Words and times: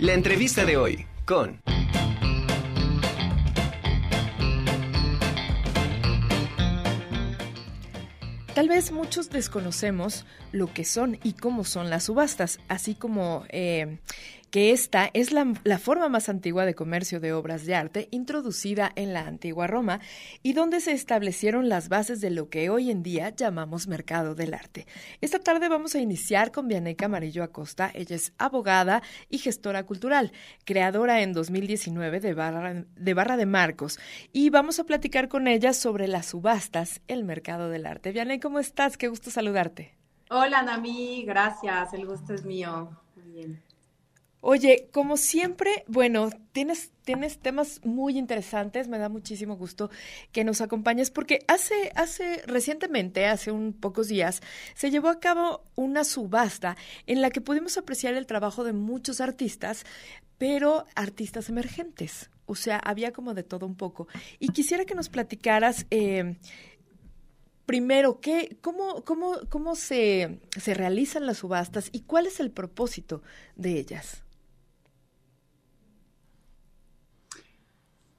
La 0.00 0.14
entrevista 0.14 0.64
de 0.64 0.78
hoy 0.78 1.06
con... 1.26 1.60
Tal 8.54 8.68
vez 8.70 8.92
muchos 8.92 9.28
desconocemos 9.28 10.24
lo 10.52 10.72
que 10.72 10.86
son 10.86 11.18
y 11.22 11.34
cómo 11.34 11.64
son 11.64 11.90
las 11.90 12.04
subastas, 12.04 12.60
así 12.68 12.94
como 12.94 13.44
eh, 13.50 13.98
que 14.50 14.72
esta 14.72 15.08
es 15.14 15.32
la, 15.32 15.46
forma 15.78 16.08
más 16.08 16.28
antigua 16.28 16.64
de 16.64 16.74
comercio 16.74 17.20
de 17.20 17.32
obras 17.32 17.64
de 17.64 17.74
arte 17.74 18.08
introducida 18.10 18.90
en 18.96 19.12
la 19.12 19.26
antigua 19.26 19.66
Roma 19.66 20.00
y 20.42 20.52
donde 20.52 20.80
se 20.80 20.92
establecieron 20.92 21.68
las 21.68 21.88
bases 21.88 22.20
de 22.20 22.30
lo 22.30 22.48
que 22.48 22.68
hoy 22.68 22.90
en 22.90 23.02
día 23.02 23.30
llamamos 23.30 23.86
mercado 23.86 24.34
del 24.34 24.54
arte. 24.54 24.86
Esta 25.20 25.38
tarde 25.38 25.68
vamos 25.68 25.94
a 25.94 26.00
iniciar 26.00 26.50
con 26.50 26.68
Vianeca 26.68 27.06
Amarillo 27.06 27.44
Acosta. 27.44 27.90
Ella 27.94 28.16
es 28.16 28.32
abogada 28.38 29.02
y 29.28 29.38
gestora 29.38 29.84
cultural, 29.84 30.32
creadora 30.64 31.22
en 31.22 31.32
2019 31.32 32.20
de 32.20 32.34
Barra 32.34 32.84
de, 32.96 33.14
Barra 33.14 33.36
de 33.36 33.46
Marcos 33.46 33.98
y 34.32 34.50
vamos 34.50 34.80
a 34.80 34.84
platicar 34.84 35.28
con 35.28 35.46
ella 35.46 35.72
sobre 35.72 36.08
las 36.08 36.26
subastas, 36.26 37.00
el 37.06 37.24
mercado 37.24 37.68
del 37.68 37.86
arte. 37.86 38.12
Vianey, 38.12 38.40
¿cómo 38.40 38.58
estás? 38.58 38.96
Qué 38.96 39.08
gusto 39.08 39.30
saludarte. 39.30 39.94
Hola, 40.28 40.62
Nami, 40.62 41.24
gracias, 41.24 41.92
el 41.92 42.06
gusto 42.06 42.34
es 42.34 42.44
mío. 42.44 42.96
Muy 43.16 43.30
bien. 43.32 43.69
Oye, 44.42 44.88
como 44.90 45.18
siempre, 45.18 45.84
bueno, 45.86 46.30
tienes, 46.52 46.92
tienes 47.04 47.38
temas 47.38 47.80
muy 47.84 48.16
interesantes, 48.16 48.88
me 48.88 48.96
da 48.96 49.10
muchísimo 49.10 49.54
gusto 49.54 49.90
que 50.32 50.44
nos 50.44 50.62
acompañes 50.62 51.10
porque 51.10 51.40
hace, 51.46 51.92
hace, 51.94 52.42
recientemente, 52.46 53.26
hace 53.26 53.50
un 53.50 53.74
pocos 53.74 54.08
días, 54.08 54.40
se 54.74 54.90
llevó 54.90 55.08
a 55.08 55.20
cabo 55.20 55.62
una 55.74 56.04
subasta 56.04 56.78
en 57.06 57.20
la 57.20 57.30
que 57.30 57.42
pudimos 57.42 57.76
apreciar 57.76 58.14
el 58.14 58.26
trabajo 58.26 58.64
de 58.64 58.72
muchos 58.72 59.20
artistas, 59.20 59.84
pero 60.38 60.86
artistas 60.94 61.50
emergentes. 61.50 62.30
O 62.46 62.54
sea, 62.54 62.78
había 62.78 63.12
como 63.12 63.34
de 63.34 63.42
todo 63.42 63.66
un 63.66 63.76
poco. 63.76 64.08
Y 64.38 64.48
quisiera 64.48 64.86
que 64.86 64.94
nos 64.94 65.10
platicaras 65.10 65.86
eh, 65.90 66.36
primero, 67.66 68.20
¿qué, 68.20 68.56
cómo, 68.62 69.04
cómo, 69.04 69.38
cómo 69.50 69.76
se, 69.76 70.40
se 70.58 70.72
realizan 70.72 71.26
las 71.26 71.38
subastas 71.38 71.90
y 71.92 72.00
cuál 72.00 72.26
es 72.26 72.40
el 72.40 72.50
propósito 72.50 73.22
de 73.54 73.78
ellas? 73.78 74.24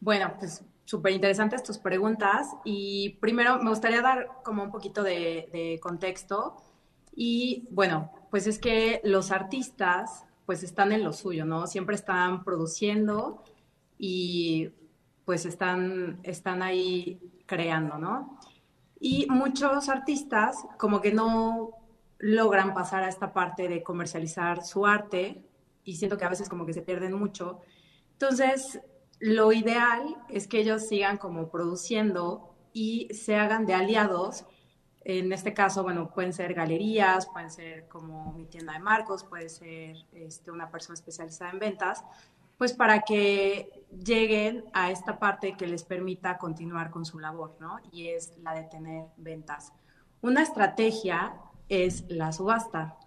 Bueno, 0.02 0.34
pues 0.40 0.66
súper 0.86 1.14
interesantes 1.14 1.62
tus 1.62 1.78
preguntas 1.78 2.48
y 2.66 3.18
primero 3.22 3.62
me 3.62 3.70
gustaría 3.70 4.02
dar 4.02 4.30
como 4.44 4.64
un 4.64 4.72
poquito 4.72 5.04
de, 5.04 5.80
contexto 5.82 6.58
y 7.16 7.68
bueno, 7.70 8.12
pues 8.32 8.48
es 8.48 8.58
que 8.58 9.00
los 9.04 9.32
artistas 9.32 10.26
pues 10.48 10.64
están 10.64 10.92
en 10.92 11.04
lo 11.04 11.14
suyo, 11.14 11.46
¿no? 11.46 11.68
Siempre 11.68 11.96
están 11.96 12.44
produciendo 12.44 13.44
y 14.00 14.72
pues 15.24 15.46
están, 15.46 16.20
están 16.24 16.64
ahí 16.64 17.22
creando, 17.46 18.00
¿no? 18.00 18.40
Y 19.00 19.28
muchos 19.30 19.88
artistas 19.88 20.58
como 20.80 21.00
que 21.00 21.14
no 21.14 21.78
logran 22.18 22.74
pasar 22.74 23.04
a 23.04 23.10
esta 23.10 23.34
parte 23.34 23.68
de 23.68 23.84
comercializar 23.84 24.66
su 24.66 24.88
arte 24.88 25.46
y 25.84 25.96
siento 25.96 26.18
que 26.18 26.26
a 26.26 26.30
veces 26.30 26.50
como 26.50 26.66
que 26.66 26.74
se 26.74 26.82
pierden 26.82 27.14
mucho. 27.14 27.60
Entonces, 28.14 28.82
lo 29.22 29.52
ideal 29.52 30.18
es 30.30 30.48
que 30.48 30.60
ellos 30.60 30.88
sigan 30.88 31.20
como 31.20 31.50
produciendo 31.50 32.56
y 32.74 33.08
se 33.14 33.36
hagan 33.36 33.68
de 33.68 33.76
aliados. 33.76 34.46
En 35.04 35.32
este 35.32 35.54
caso, 35.54 35.84
bueno, 35.84 36.12
pueden 36.12 36.34
ser 36.34 36.56
galerías, 36.56 37.28
pueden 37.28 37.52
ser 37.52 37.88
como 37.88 38.34
mi 38.34 38.46
tienda 38.46 38.74
de 38.74 38.80
marcos, 38.80 39.24
puede 39.24 39.50
ser 39.50 39.96
este, 40.14 40.50
una 40.50 40.72
persona 40.72 40.96
especializada 40.96 41.52
en 41.52 41.60
ventas, 41.60 42.04
pues 42.58 42.74
para 42.74 43.02
que 43.02 43.86
lleguen 44.04 44.66
a 44.74 44.90
esta 44.90 45.20
parte 45.20 45.56
que 45.56 45.68
les 45.68 45.84
permita 45.84 46.40
continuar 46.40 46.90
con 46.90 47.06
su 47.06 47.20
labor, 47.20 47.56
¿no? 47.60 47.80
Y 47.92 48.08
es 48.08 48.36
la 48.40 48.56
de 48.56 48.64
tener 48.64 49.06
ventas. 49.18 49.72
Una 50.22 50.42
estrategia 50.42 51.36
es 51.70 52.06
la 52.10 52.32
subasta. 52.32 52.98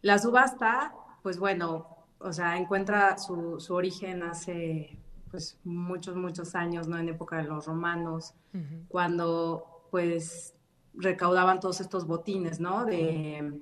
La 0.00 0.18
subasta, 0.18 0.94
pues 1.22 1.38
bueno, 1.38 1.86
o 2.18 2.32
sea, 2.32 2.56
encuentra 2.56 3.18
su, 3.18 3.60
su 3.60 3.74
origen 3.74 4.22
hace 4.22 4.98
pues 5.30 5.58
muchos, 5.64 6.16
muchos 6.16 6.54
años, 6.54 6.88
¿no? 6.88 6.98
En 6.98 7.08
época 7.08 7.36
de 7.36 7.44
los 7.44 7.66
romanos, 7.66 8.34
cuando 8.88 9.86
pues 9.90 10.54
recaudaban 10.94 11.60
todos 11.60 11.80
estos 11.80 12.06
botines, 12.06 12.60
¿no? 12.60 12.84
De, 12.84 13.60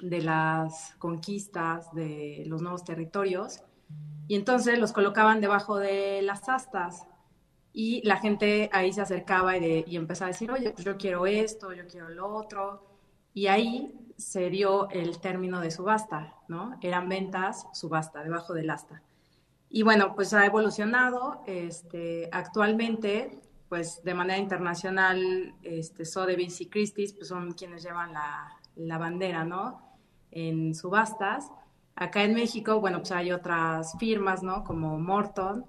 de 0.00 0.22
las 0.22 0.94
conquistas, 0.98 1.92
de 1.94 2.44
los 2.46 2.62
nuevos 2.62 2.84
territorios, 2.84 3.62
y 4.28 4.36
entonces 4.36 4.78
los 4.78 4.92
colocaban 4.92 5.40
debajo 5.40 5.76
de 5.76 6.22
las 6.22 6.48
astas 6.48 7.06
y 7.72 8.00
la 8.06 8.16
gente 8.16 8.70
ahí 8.72 8.92
se 8.92 9.02
acercaba 9.02 9.56
y, 9.56 9.84
y 9.86 9.96
empezaba 9.96 10.28
a 10.28 10.32
decir, 10.32 10.50
oye, 10.50 10.70
pues 10.70 10.84
yo 10.84 10.96
quiero 10.96 11.26
esto, 11.26 11.72
yo 11.72 11.86
quiero 11.86 12.08
lo 12.08 12.28
otro, 12.28 12.86
y 13.34 13.48
ahí 13.48 13.92
se 14.16 14.48
dio 14.48 14.88
el 14.90 15.18
término 15.18 15.60
de 15.60 15.70
subasta, 15.70 16.34
¿no? 16.46 16.78
Eran 16.80 17.08
ventas, 17.08 17.66
subasta, 17.72 18.22
debajo 18.22 18.54
del 18.54 18.70
asta. 18.70 19.02
Y 19.76 19.82
bueno, 19.82 20.14
pues 20.14 20.32
ha 20.34 20.46
evolucionado. 20.46 21.42
Este, 21.46 22.28
actualmente, 22.30 23.40
pues 23.68 24.04
de 24.04 24.14
manera 24.14 24.38
internacional, 24.38 25.52
este, 25.64 26.04
Sotheby's 26.04 26.60
y 26.60 26.68
Christie's 26.68 27.12
pues 27.12 27.26
son 27.26 27.54
quienes 27.54 27.82
llevan 27.82 28.12
la, 28.12 28.56
la 28.76 28.98
bandera, 28.98 29.44
¿no? 29.44 29.82
En 30.30 30.76
subastas. 30.76 31.50
Acá 31.96 32.22
en 32.22 32.34
México, 32.34 32.78
bueno, 32.80 32.98
pues 32.98 33.10
hay 33.10 33.32
otras 33.32 33.96
firmas, 33.98 34.44
¿no? 34.44 34.62
Como 34.62 34.96
Morton. 35.00 35.66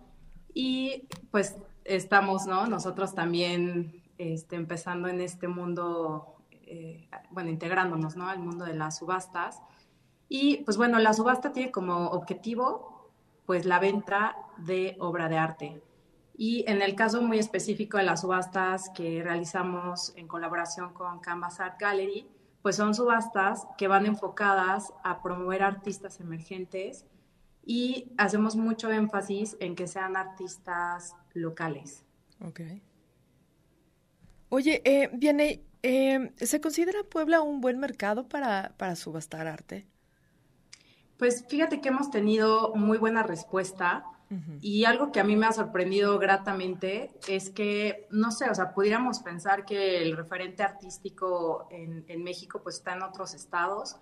Y 0.54 1.08
pues 1.32 1.58
estamos, 1.84 2.46
¿no? 2.46 2.68
Nosotros 2.68 3.16
también 3.16 4.04
este, 4.20 4.56
empezando 4.56 5.08
en 5.08 5.20
este 5.20 5.48
mundo, 5.48 6.36
eh, 6.52 7.10
bueno, 7.32 7.50
integrándonos, 7.50 8.16
¿no? 8.16 8.30
Al 8.30 8.38
mundo 8.38 8.66
de 8.66 8.76
las 8.76 9.00
subastas. 9.00 9.64
Y 10.30 10.58
pues 10.58 10.78
bueno, 10.78 11.00
la 11.00 11.14
subasta 11.14 11.52
tiene 11.52 11.72
como 11.72 12.10
objetivo 12.10 12.95
pues 13.46 13.66
la 13.66 13.80
venta 13.80 14.36
de 14.58 14.96
obra 15.00 15.30
de 15.30 15.38
arte. 15.38 15.82
Y 16.38 16.66
en 16.70 16.82
el 16.82 16.96
caso 16.96 17.22
muy 17.22 17.40
específico 17.40 17.98
de 17.98 18.04
las 18.04 18.22
subastas 18.22 18.90
que 18.90 19.24
realizamos 19.24 20.14
en 20.18 20.28
colaboración 20.28 20.94
con 20.94 21.20
Canvas 21.20 21.60
Art 21.60 21.80
Gallery, 21.80 22.28
pues 22.62 22.76
son 22.76 22.94
subastas 22.94 23.68
que 23.78 23.88
van 23.88 24.06
enfocadas 24.06 24.92
a 25.04 25.22
promover 25.22 25.64
artistas 25.64 26.20
emergentes 26.20 27.06
y 27.64 28.12
hacemos 28.18 28.56
mucho 28.56 28.92
énfasis 28.92 29.56
en 29.60 29.76
que 29.76 29.88
sean 29.88 30.18
artistas 30.18 31.16
locales. 31.34 32.04
Ok. 32.42 32.62
Oye, 34.50 34.82
eh, 34.84 35.10
viene, 35.14 35.64
eh, 35.84 36.32
¿se 36.38 36.60
considera 36.60 37.04
Puebla 37.04 37.42
un 37.42 37.62
buen 37.62 37.80
mercado 37.80 38.28
para, 38.28 38.74
para 38.78 38.96
subastar 38.96 39.48
arte? 39.48 39.88
Pues 41.18 41.46
fíjate 41.48 41.82
que 41.82 41.90
hemos 41.90 42.12
tenido 42.12 42.74
muy 42.76 42.98
buena 42.98 43.24
respuesta 43.24 44.06
y 44.60 44.86
algo 44.86 45.12
que 45.12 45.20
a 45.20 45.24
mí 45.24 45.36
me 45.36 45.46
ha 45.46 45.54
sorprendido 45.54 46.18
gratamente 46.20 47.12
es 47.28 47.52
que, 47.52 48.08
no 48.10 48.32
sé, 48.32 48.50
o 48.50 48.56
sea, 48.56 48.74
pudiéramos 48.74 49.20
pensar 49.20 49.66
que 49.66 50.02
el 50.02 50.18
referente 50.18 50.64
artístico 50.64 51.68
en, 51.70 52.04
en 52.08 52.24
México 52.24 52.60
pues 52.62 52.78
está 52.78 52.94
en 52.94 53.04
otros 53.04 53.34
estados, 53.34 53.98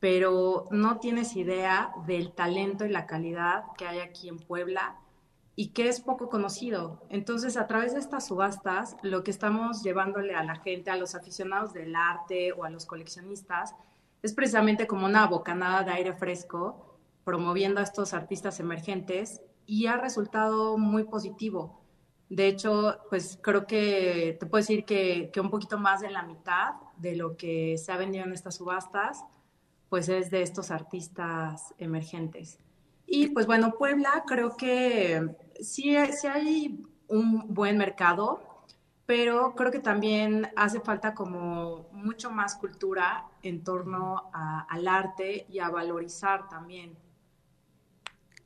pero 0.00 0.66
no 0.72 0.98
tienes 0.98 1.36
idea 1.36 1.94
del 2.06 2.32
talento 2.32 2.84
y 2.84 2.90
la 2.90 3.06
calidad 3.06 3.64
que 3.78 3.86
hay 3.86 4.00
aquí 4.00 4.28
en 4.28 4.38
Puebla 4.38 4.96
y 5.54 5.68
que 5.68 5.88
es 5.88 6.00
poco 6.00 6.28
conocido. 6.28 7.00
Entonces, 7.08 7.56
a 7.56 7.66
través 7.66 7.92
de 7.92 8.00
estas 8.00 8.26
subastas, 8.26 8.96
lo 9.02 9.22
que 9.22 9.30
estamos 9.30 9.82
llevándole 9.82 10.34
a 10.34 10.44
la 10.44 10.56
gente, 10.56 10.90
a 10.90 10.96
los 10.96 11.14
aficionados 11.14 11.72
del 11.72 11.94
arte 11.94 12.52
o 12.52 12.64
a 12.64 12.70
los 12.70 12.86
coleccionistas, 12.86 13.74
es 14.22 14.34
precisamente 14.34 14.86
como 14.86 15.06
una 15.06 15.26
bocanada 15.26 15.82
de 15.82 15.92
aire 15.92 16.12
fresco, 16.12 16.98
promoviendo 17.24 17.80
a 17.80 17.84
estos 17.84 18.14
artistas 18.14 18.60
emergentes 18.60 19.42
y 19.66 19.86
ha 19.86 19.96
resultado 19.96 20.78
muy 20.78 21.04
positivo. 21.04 21.80
De 22.28 22.46
hecho, 22.46 22.98
pues 23.10 23.38
creo 23.42 23.66
que 23.66 24.36
te 24.40 24.46
puedo 24.46 24.62
decir 24.62 24.84
que, 24.84 25.30
que, 25.32 25.40
un 25.40 25.50
poquito 25.50 25.78
más 25.78 26.00
de 26.00 26.10
la 26.10 26.22
mitad 26.22 26.74
de 26.96 27.16
lo 27.16 27.36
que 27.36 27.76
se 27.76 27.92
ha 27.92 27.96
vendido 27.96 28.24
en 28.24 28.32
estas 28.32 28.54
subastas, 28.56 29.24
pues 29.90 30.08
es 30.08 30.30
de 30.30 30.42
estos 30.42 30.70
artistas 30.70 31.74
emergentes. 31.78 32.58
Y 33.06 33.28
pues 33.28 33.46
bueno, 33.46 33.74
Puebla 33.76 34.24
creo 34.26 34.56
que 34.56 35.36
sí, 35.60 35.94
sí 36.12 36.26
hay 36.26 36.82
un 37.08 37.52
buen 37.52 37.76
mercado, 37.76 38.40
pero 39.12 39.54
creo 39.54 39.70
que 39.70 39.78
también 39.78 40.48
hace 40.56 40.80
falta 40.80 41.12
como 41.14 41.86
mucho 41.92 42.30
más 42.30 42.54
cultura 42.54 43.26
en 43.42 43.62
torno 43.62 44.30
al 44.32 44.88
arte 44.88 45.44
y 45.50 45.58
a 45.58 45.68
valorizar 45.68 46.48
también. 46.48 46.96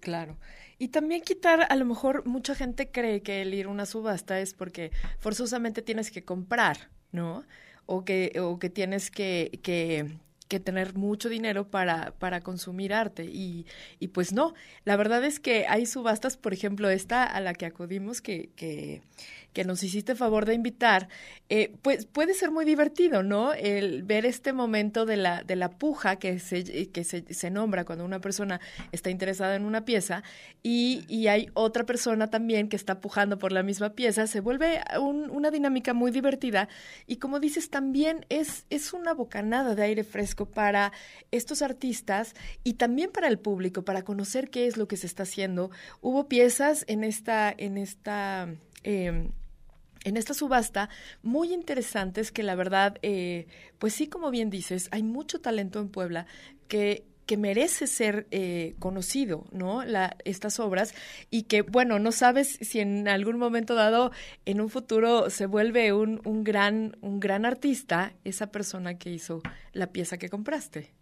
Claro. 0.00 0.36
Y 0.76 0.88
también 0.88 1.22
quitar, 1.22 1.68
a 1.70 1.76
lo 1.76 1.84
mejor 1.84 2.26
mucha 2.26 2.56
gente 2.56 2.90
cree 2.90 3.22
que 3.22 3.42
el 3.42 3.54
ir 3.54 3.66
a 3.66 3.68
una 3.68 3.86
subasta 3.86 4.40
es 4.40 4.54
porque 4.54 4.90
forzosamente 5.20 5.82
tienes 5.82 6.10
que 6.10 6.24
comprar, 6.24 6.90
¿no? 7.12 7.44
O 7.86 8.04
que, 8.04 8.32
o 8.40 8.58
que 8.58 8.68
tienes 8.68 9.12
que, 9.12 9.60
que 9.62 10.18
que 10.48 10.60
tener 10.60 10.94
mucho 10.94 11.28
dinero 11.28 11.68
para, 11.68 12.12
para 12.18 12.40
consumir 12.40 12.94
arte. 12.94 13.24
Y, 13.24 13.66
y 13.98 14.08
pues 14.08 14.32
no, 14.32 14.54
la 14.84 14.96
verdad 14.96 15.24
es 15.24 15.40
que 15.40 15.66
hay 15.68 15.86
subastas, 15.86 16.36
por 16.36 16.52
ejemplo, 16.52 16.88
esta 16.88 17.24
a 17.24 17.40
la 17.40 17.54
que 17.54 17.66
acudimos, 17.66 18.20
que, 18.20 18.50
que, 18.56 19.02
que 19.56 19.64
nos 19.64 19.82
hiciste 19.82 20.14
favor 20.14 20.44
de 20.44 20.52
invitar, 20.52 21.08
eh, 21.48 21.72
pues 21.80 22.04
puede 22.04 22.34
ser 22.34 22.50
muy 22.50 22.66
divertido, 22.66 23.22
¿no? 23.22 23.54
El 23.54 24.02
ver 24.02 24.26
este 24.26 24.52
momento 24.52 25.06
de 25.06 25.16
la, 25.16 25.44
de 25.44 25.56
la 25.56 25.70
puja 25.70 26.16
que, 26.16 26.38
se, 26.38 26.90
que 26.90 27.04
se, 27.04 27.24
se 27.32 27.50
nombra 27.50 27.86
cuando 27.86 28.04
una 28.04 28.20
persona 28.20 28.60
está 28.92 29.08
interesada 29.08 29.56
en 29.56 29.64
una 29.64 29.86
pieza 29.86 30.22
y, 30.62 31.06
y, 31.08 31.28
hay 31.28 31.48
otra 31.54 31.86
persona 31.86 32.28
también 32.28 32.68
que 32.68 32.76
está 32.76 33.00
pujando 33.00 33.38
por 33.38 33.50
la 33.50 33.62
misma 33.62 33.94
pieza, 33.94 34.26
se 34.26 34.40
vuelve 34.40 34.82
un, 35.00 35.30
una 35.30 35.50
dinámica 35.50 35.94
muy 35.94 36.10
divertida 36.10 36.68
y 37.06 37.16
como 37.16 37.40
dices, 37.40 37.70
también 37.70 38.26
es, 38.28 38.66
es 38.68 38.92
una 38.92 39.14
bocanada 39.14 39.74
de 39.74 39.82
aire 39.84 40.04
fresco 40.04 40.35
para 40.44 40.92
estos 41.30 41.62
artistas 41.62 42.34
y 42.64 42.74
también 42.74 43.10
para 43.10 43.28
el 43.28 43.38
público, 43.38 43.82
para 43.82 44.04
conocer 44.04 44.50
qué 44.50 44.66
es 44.66 44.76
lo 44.76 44.86
que 44.86 44.98
se 44.98 45.06
está 45.06 45.22
haciendo. 45.22 45.70
Hubo 46.02 46.28
piezas 46.28 46.84
en 46.86 47.02
esta, 47.02 47.54
en 47.56 47.78
esta 47.78 48.48
eh, 48.84 49.30
en 50.06 50.16
esta 50.16 50.34
subasta 50.34 50.88
muy 51.24 51.52
interesantes 51.52 52.30
que 52.30 52.44
la 52.44 52.54
verdad, 52.54 52.96
eh, 53.02 53.48
pues 53.80 53.92
sí, 53.92 54.06
como 54.06 54.30
bien 54.30 54.50
dices, 54.50 54.88
hay 54.92 55.02
mucho 55.02 55.40
talento 55.40 55.80
en 55.80 55.88
Puebla 55.88 56.26
que 56.68 57.04
que 57.26 57.36
merece 57.36 57.86
ser 57.86 58.26
eh, 58.30 58.76
conocido, 58.78 59.44
¿no? 59.50 59.82
Estas 60.24 60.60
obras 60.60 60.94
y 61.30 61.42
que, 61.44 61.62
bueno, 61.62 61.98
no 61.98 62.12
sabes 62.12 62.58
si 62.60 62.80
en 62.80 63.08
algún 63.08 63.38
momento 63.38 63.74
dado, 63.74 64.12
en 64.44 64.60
un 64.60 64.70
futuro, 64.70 65.28
se 65.30 65.46
vuelve 65.46 65.92
un, 65.92 66.20
un 66.24 66.44
gran, 66.44 66.96
un 67.00 67.20
gran 67.20 67.44
artista 67.44 68.12
esa 68.24 68.46
persona 68.46 68.98
que 68.98 69.10
hizo 69.10 69.42
la 69.72 69.88
pieza 69.88 70.18
que 70.18 70.28
compraste. 70.28 70.96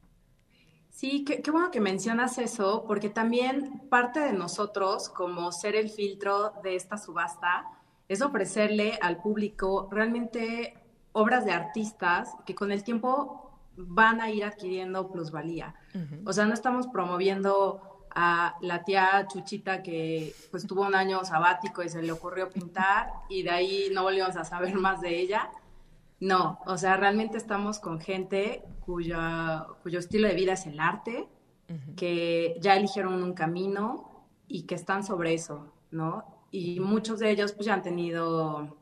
Sí, 0.95 1.25
qué, 1.25 1.51
bueno 1.51 1.73
que 1.73 1.81
mencionas 1.81 2.39
eso, 2.39 2.85
porque 2.87 3.09
también 3.09 3.83
parte 3.91 4.21
de 4.21 4.33
nosotros, 4.33 5.09
como 5.09 5.51
ser 5.51 5.75
el 5.75 5.91
filtro 5.91 6.53
de 6.63 6.77
esta 6.77 6.99
subasta, 6.99 7.67
es 8.07 8.23
ofrecerle 8.23 8.97
al 9.03 9.21
público 9.21 9.89
realmente 9.91 10.75
obras 11.11 11.45
de 11.47 11.51
artistas 11.51 12.31
que 12.47 12.55
con 12.55 12.71
el 12.71 12.85
tiempo 12.85 13.54
van 13.77 14.21
a 14.21 14.31
ir 14.31 14.45
adquiriendo 14.45 15.11
plusvalía. 15.11 15.75
O 16.25 16.33
sea, 16.33 16.47
no 16.47 16.55
estamos 16.55 16.87
promoviendo 16.89 18.07
a 18.15 18.57
la 18.61 18.85
tía 18.85 19.27
Chuchita 19.29 19.83
que 19.83 20.33
pues 20.51 20.67
tuvo 20.67 20.83
un 20.83 20.95
año 20.95 21.25
sabático 21.25 21.83
y 21.83 21.89
se 21.89 22.01
le 22.01 22.13
ocurrió 22.13 22.51
pintar 22.51 23.11
y 23.29 23.43
de 23.43 23.51
ahí 23.51 23.89
no 23.93 24.05
volvimos 24.05 24.37
a 24.37 24.45
saber 24.45 24.75
más 24.75 25.01
de 25.01 25.19
ella. 25.19 25.51
No, 26.21 26.61
o 26.67 26.79
sea, 26.79 26.97
realmente 26.97 27.37
estamos 27.37 27.81
con 27.81 28.01
gente 28.01 28.63
cuya, 28.81 29.67
cuyo 29.83 29.99
estilo 29.99 30.29
de 30.29 30.35
vida 30.35 30.53
es 30.53 30.67
el 30.67 30.79
arte, 30.79 31.29
que 31.97 32.57
ya 32.61 32.77
eligieron 32.77 33.23
un 33.23 33.33
camino 33.33 34.27
y 34.47 34.63
que 34.63 34.75
están 34.75 35.03
sobre 35.03 35.35
eso, 35.35 35.73
¿no? 35.91 36.35
y 36.55 36.79
muchos 36.79 37.19
de 37.19 37.33
ellos 37.33 37.51
pues 37.51 37.67
ya 37.67 37.75
han 37.75 37.83
tenido 37.83 38.77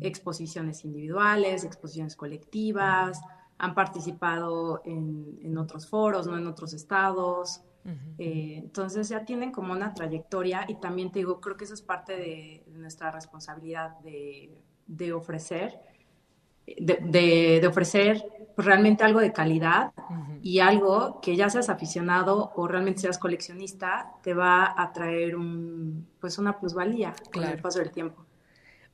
exposiciones 0.00 0.84
individuales, 0.84 1.62
exposiciones 1.62 2.16
colectivas, 2.16 3.20
han 3.58 3.74
participado 3.74 4.82
en, 4.84 5.38
en 5.42 5.58
otros 5.58 5.86
foros, 5.86 6.26
no 6.26 6.36
en 6.36 6.46
otros 6.46 6.72
estados. 6.72 7.62
eh, 8.18 8.56
entonces 8.58 9.08
ya 9.08 9.24
tienen 9.24 9.50
como 9.50 9.72
una 9.72 9.94
trayectoria 9.94 10.66
y 10.68 10.74
también 10.74 11.10
te 11.10 11.20
digo, 11.20 11.40
creo 11.40 11.56
que 11.56 11.64
eso 11.64 11.74
es 11.74 11.82
parte 11.82 12.16
de, 12.16 12.64
nuestra 12.72 13.10
responsabilidad 13.10 13.98
de, 14.00 14.60
de 14.86 15.12
ofrecer 15.12 15.80
de, 16.76 17.58
de, 17.60 17.66
ofrecer 17.66 18.22
realmente 18.56 19.04
algo 19.04 19.20
de 19.20 19.32
calidad 19.32 19.92
uh 19.96 20.12
-huh. 20.12 20.38
y 20.42 20.60
algo 20.60 21.20
que 21.20 21.36
ya 21.36 21.48
seas 21.48 21.68
aficionado 21.68 22.52
o 22.56 22.68
realmente 22.68 23.00
seas 23.00 23.18
coleccionista, 23.18 24.12
te 24.22 24.34
va 24.34 24.74
a 24.76 24.92
traer 24.92 25.36
un, 25.36 26.06
pues 26.20 26.38
una 26.38 26.58
plusvalía 26.58 27.12
claro. 27.30 27.48
con 27.48 27.56
el 27.56 27.62
paso 27.62 27.78
del 27.78 27.90
tiempo. 27.90 28.24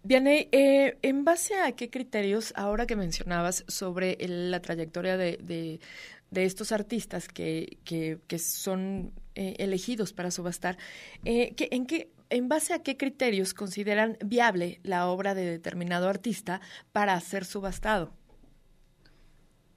Vianey, 0.05 0.49
eh, 0.53 0.99
¿en 1.03 1.25
base 1.25 1.59
a 1.59 1.73
qué 1.73 1.91
criterios, 1.91 2.53
ahora 2.57 2.87
que 2.87 2.95
mencionabas 2.95 3.65
sobre 3.69 4.19
el, 4.21 4.51
la 4.51 4.61
trayectoria 4.61 5.17
de, 5.17 5.39
de, 6.31 6.45
estos 6.45 6.73
artistas 6.73 7.29
que, 7.29 7.79
que, 7.85 8.19
que 8.27 8.39
son 8.39 9.13
eh, 9.35 9.57
elegidos 9.59 10.13
para 10.13 10.31
subastar, 10.31 10.77
eh, 11.25 11.55
¿en 11.59 11.87
qué 11.87 12.11
¿en 12.31 12.49
base 12.49 12.75
a 12.75 12.83
qué 12.83 12.97
criterios 12.97 13.55
consideran 13.55 14.17
viable 14.25 14.81
la 14.83 15.07
obra 15.07 15.35
de 15.35 15.45
determinado 15.45 16.09
artista 16.09 16.61
para 16.93 17.19
ser 17.21 17.45
subastado? 17.45 18.11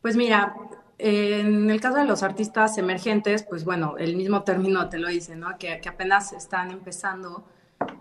Pues 0.01 0.15
mira, 0.15 0.56
en 0.97 1.69
el 1.69 1.80
caso 1.80 1.97
de 1.97 2.06
los 2.06 2.23
artistas 2.23 2.77
emergentes, 2.77 3.44
pues 3.44 3.63
bueno, 3.63 3.97
el 3.97 4.15
mismo 4.15 4.44
término 4.44 4.89
te 4.89 4.97
lo 4.97 5.07
dice, 5.07 5.35
¿no? 5.35 5.57
Que 5.57 5.81
apenas 5.88 6.33
están 6.33 6.71
empezando, 6.71 7.45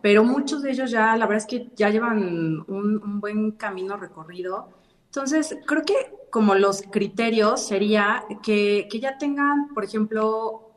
pero 0.07 0.23
muchos 0.23 0.63
de 0.63 0.71
ellos 0.71 0.93
ya, 0.93 1.17
la 1.17 1.27
verdad 1.27 1.39
es 1.39 1.47
que 1.47 1.73
ya 1.75 1.91
llevan 1.91 2.65
un, 2.69 3.03
un 3.03 3.21
buen 3.21 3.51
camino 3.51 3.97
recorrido. 3.97 4.69
Entonces, 5.07 5.59
creo 5.67 5.83
que 5.85 6.13
como 6.31 6.55
los 6.55 6.83
criterios 6.83 7.67
sería 7.67 8.25
que, 8.41 8.87
que 8.89 9.01
ya 9.01 9.19
tengan, 9.19 9.75
por 9.75 9.83
ejemplo, 9.83 10.71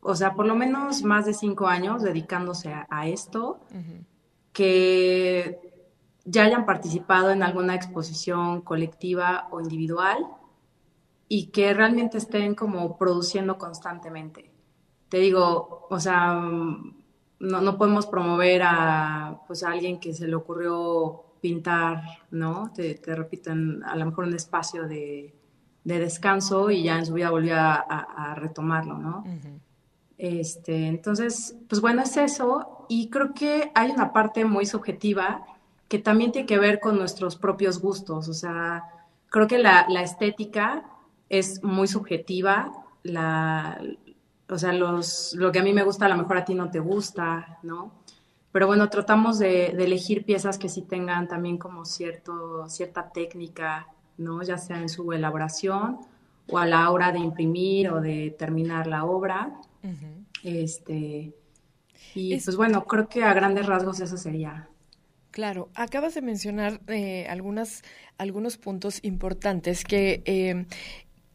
o 0.00 0.14
sea, 0.16 0.34
por 0.34 0.46
lo 0.46 0.56
menos 0.56 1.04
más 1.04 1.26
de 1.26 1.32
cinco 1.32 1.68
años 1.68 2.02
dedicándose 2.02 2.72
a, 2.72 2.88
a 2.90 3.06
esto, 3.06 3.60
uh 3.70 3.76
-huh. 3.76 4.04
que 4.52 5.60
ya 6.24 6.42
hayan 6.42 6.66
participado 6.66 7.30
en 7.30 7.44
alguna 7.44 7.76
exposición 7.76 8.62
colectiva 8.62 9.46
o 9.52 9.60
individual 9.60 10.26
y 11.28 11.52
que 11.52 11.72
realmente 11.72 12.18
estén 12.18 12.56
como 12.56 12.98
produciendo 12.98 13.58
constantemente. 13.58 14.50
Te 15.08 15.18
digo, 15.18 15.86
o 15.88 16.00
sea, 16.00 16.42
no, 17.38 17.60
no 17.60 17.76
podemos 17.76 18.06
promover 18.06 18.62
a, 18.64 19.40
pues, 19.46 19.62
a 19.62 19.70
alguien 19.70 20.00
que 20.00 20.14
se 20.14 20.26
le 20.26 20.34
ocurrió 20.34 21.24
pintar, 21.40 22.02
¿no? 22.30 22.72
Te, 22.74 22.94
te 22.94 23.14
repito, 23.14 23.50
en, 23.50 23.82
a 23.84 23.94
lo 23.96 24.06
mejor 24.06 24.24
un 24.24 24.34
espacio 24.34 24.88
de, 24.88 25.34
de, 25.84 25.98
descanso 25.98 26.70
y 26.70 26.84
ya 26.84 26.98
en 26.98 27.06
su 27.06 27.14
vida 27.14 27.30
volvió 27.30 27.56
a, 27.56 27.74
a, 27.74 28.32
a 28.32 28.34
retomarlo, 28.34 28.98
¿no? 28.98 29.18
Uh 29.18 29.28
-huh. 29.28 29.60
Este, 30.18 30.86
entonces, 30.86 31.56
pues 31.68 31.80
bueno, 31.80 32.02
es 32.02 32.16
eso. 32.16 32.86
Y 32.88 33.10
creo 33.10 33.34
que 33.34 33.70
hay 33.74 33.90
una 33.90 34.12
parte 34.12 34.44
muy 34.44 34.64
subjetiva 34.66 35.44
que 35.88 35.98
también 35.98 36.32
tiene 36.32 36.46
que 36.46 36.58
ver 36.58 36.80
con 36.80 36.96
nuestros 36.96 37.36
propios 37.36 37.80
gustos. 37.80 38.28
O 38.28 38.34
sea, 38.34 38.84
creo 39.28 39.46
que 39.46 39.58
la, 39.58 39.86
la 39.88 40.02
estética 40.02 40.84
es 41.28 41.62
muy 41.62 41.86
subjetiva. 41.86 42.72
La, 43.02 43.78
o 44.48 44.58
sea, 44.58 44.72
los, 44.72 45.34
lo 45.34 45.50
que 45.52 45.58
a 45.58 45.62
mí 45.62 45.72
me 45.72 45.82
gusta 45.82 46.06
a 46.06 46.08
lo 46.08 46.16
mejor 46.16 46.36
a 46.38 46.44
ti 46.44 46.54
no 46.54 46.70
te 46.70 46.78
gusta, 46.78 47.58
¿no? 47.62 47.92
Pero 48.52 48.66
bueno, 48.66 48.88
tratamos 48.88 49.38
de, 49.38 49.74
de 49.76 49.84
elegir 49.84 50.24
piezas 50.24 50.58
que 50.58 50.68
sí 50.68 50.82
tengan 50.82 51.28
también 51.28 51.58
como 51.58 51.84
cierto, 51.84 52.68
cierta 52.68 53.10
técnica, 53.10 53.88
¿no? 54.18 54.42
Ya 54.42 54.56
sea 54.56 54.78
en 54.80 54.88
su 54.88 55.12
elaboración 55.12 55.98
o 56.48 56.58
a 56.58 56.66
la 56.66 56.90
hora 56.90 57.12
de 57.12 57.18
imprimir 57.18 57.90
o 57.90 58.00
de 58.00 58.34
terminar 58.38 58.86
la 58.86 59.04
obra. 59.04 59.60
Uh 59.82 59.88
-huh. 59.88 60.24
Este, 60.42 61.34
y 62.14 62.34
es, 62.34 62.44
pues 62.44 62.56
bueno, 62.56 62.84
creo 62.84 63.08
que 63.08 63.24
a 63.24 63.34
grandes 63.34 63.66
rasgos 63.66 64.00
eso 64.00 64.16
sería. 64.16 64.68
Claro, 65.30 65.68
acabas 65.74 66.14
de 66.14 66.22
mencionar 66.22 66.80
eh, 66.86 67.26
algunas, 67.28 67.82
algunos 68.16 68.56
puntos 68.56 69.00
importantes 69.02 69.84
que 69.84 70.22
eh, 70.24 70.64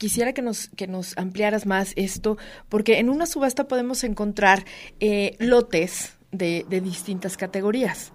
quisiera 0.02 0.34
que 0.34 0.42
nos, 0.42 0.70
que 0.70 0.88
nos 0.88 1.16
ampliaras 1.16 1.68
más 1.68 1.94
esto, 1.96 2.36
porque 2.70 2.98
en 2.98 3.08
una 3.08 3.28
subasta 3.28 3.68
podemos 3.68 4.04
encontrar 4.04 4.66
eh, 5.00 5.36
lotes 5.38 6.18
de, 6.32 6.66
de 6.68 6.82
distintas 6.82 7.38
categorías. 7.38 8.12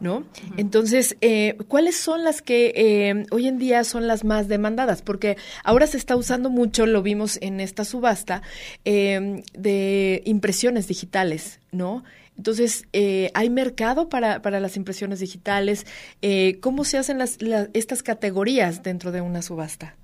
¿no? 0.00 0.16
Uh 0.16 0.20
-huh. 0.20 0.54
Entonces, 0.56 1.16
eh, 1.20 1.56
¿cuáles 1.68 1.96
son 1.96 2.24
las 2.24 2.40
que 2.40 2.72
eh, 2.74 3.26
hoy 3.30 3.48
en 3.48 3.58
día 3.58 3.84
son 3.84 4.06
las 4.06 4.24
más 4.24 4.48
demandadas? 4.48 5.02
Porque 5.02 5.36
ahora 5.62 5.86
se 5.86 5.98
está 5.98 6.16
usando 6.16 6.48
mucho, 6.48 6.86
lo 6.86 7.02
vimos 7.02 7.38
en 7.42 7.60
esta 7.60 7.84
subasta, 7.84 8.40
eh, 8.86 9.42
de 9.52 10.22
impresiones 10.24 10.88
digitales, 10.88 11.60
¿no? 11.70 12.02
Entonces, 12.38 12.86
eh, 12.94 13.30
¿hay 13.34 13.50
mercado 13.50 14.08
para, 14.08 14.40
para, 14.40 14.58
las 14.60 14.76
impresiones 14.76 15.20
digitales? 15.20 15.86
Eh, 16.22 16.58
¿Cómo 16.60 16.84
se 16.84 16.96
hacen 16.96 17.18
las, 17.18 17.40
las, 17.42 17.68
estas 17.74 18.02
categorías 18.02 18.82
dentro 18.82 19.12
de 19.12 19.20
una 19.20 19.42
subasta? 19.42 19.96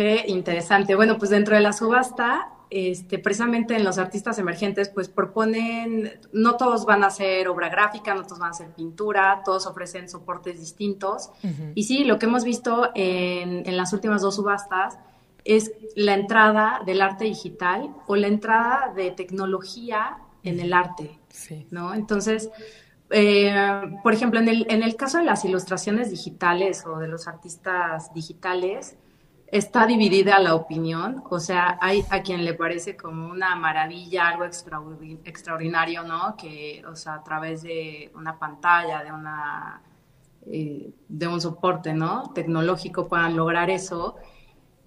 Qué 0.00 0.24
interesante. 0.28 0.94
Bueno, 0.94 1.18
pues 1.18 1.30
dentro 1.30 1.54
de 1.54 1.60
la 1.60 1.74
subasta 1.74 2.54
este, 2.70 3.18
precisamente 3.18 3.76
en 3.76 3.84
los 3.84 3.98
artistas 3.98 4.38
emergentes, 4.38 4.88
pues 4.88 5.10
proponen, 5.10 6.18
no 6.32 6.56
todos 6.56 6.86
van 6.86 7.04
a 7.04 7.08
hacer 7.08 7.48
obra 7.48 7.68
gráfica, 7.68 8.14
no 8.14 8.22
todos 8.22 8.38
van 8.38 8.48
a 8.48 8.52
hacer 8.52 8.70
pintura, 8.70 9.42
todos 9.44 9.66
ofrecen 9.66 10.08
soportes 10.08 10.58
distintos. 10.58 11.28
Uh 11.42 11.48
-huh. 11.48 11.72
Y 11.74 11.82
sí, 11.82 12.04
lo 12.04 12.18
que 12.18 12.24
hemos 12.24 12.44
visto 12.44 12.88
en, 12.94 13.68
en, 13.68 13.76
las 13.76 13.92
últimas 13.92 14.22
dos 14.22 14.36
subastas 14.36 14.98
es 15.44 15.70
la 15.96 16.14
entrada 16.14 16.80
del 16.86 17.02
arte 17.02 17.26
digital 17.26 17.94
o 18.06 18.16
la 18.16 18.28
entrada 18.28 18.94
de 18.96 19.10
tecnología 19.10 20.16
en 20.44 20.60
el 20.60 20.72
arte, 20.72 21.18
sí. 21.28 21.66
¿no? 21.70 21.92
Entonces, 21.92 22.48
eh, 23.10 23.54
por 24.02 24.14
ejemplo, 24.14 24.40
en 24.40 24.48
el, 24.48 24.66
en 24.70 24.82
el 24.82 24.96
caso 24.96 25.18
de 25.18 25.24
las 25.24 25.44
ilustraciones 25.44 26.10
digitales 26.10 26.86
o 26.86 26.98
de 26.98 27.08
los 27.08 27.28
artistas 27.28 28.14
digitales, 28.14 28.96
está 29.50 29.86
dividida 29.86 30.38
la 30.38 30.54
opinión, 30.54 31.22
o 31.28 31.40
sea, 31.40 31.78
hay 31.80 32.04
a 32.10 32.22
quien 32.22 32.44
le 32.44 32.54
parece 32.54 32.96
como 32.96 33.28
una 33.28 33.56
maravilla, 33.56 34.28
algo 34.28 34.44
extraordinario, 34.44 36.04
¿no? 36.04 36.36
Que, 36.36 36.84
o 36.86 36.94
sea, 36.94 37.14
a 37.14 37.24
través 37.24 37.62
de 37.62 38.12
una 38.14 38.38
pantalla, 38.38 39.02
de 39.02 39.12
una 39.12 39.82
eh, 40.46 40.92
de 41.08 41.28
un 41.28 41.40
soporte, 41.40 41.92
¿no? 41.92 42.30
Tecnológico 42.34 43.08
puedan 43.08 43.36
lograr 43.36 43.70
eso. 43.70 44.16